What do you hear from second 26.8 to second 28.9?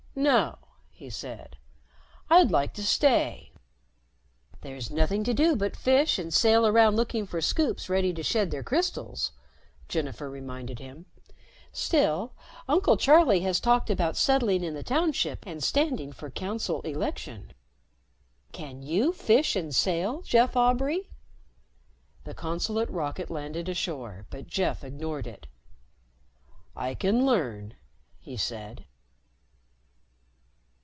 can learn," he said.